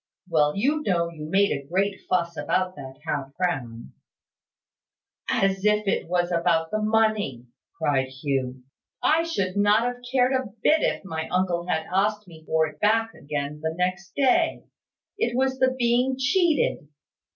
[0.27, 3.93] "Well, you know you made a great fuss about that half crown."
[5.29, 7.45] "As if it was about the money!"
[7.77, 8.63] cried Hugh.
[9.03, 12.79] "I should not have cared a bit if my uncle had asked me for it
[12.79, 14.63] back again the next day.
[15.19, 16.87] It was the being cheated.